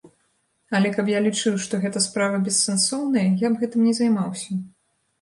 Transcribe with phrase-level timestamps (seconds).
[0.79, 4.63] Але каб я лічыў, што гэта справа бессэнсоўная, я б гэтым не займаўся.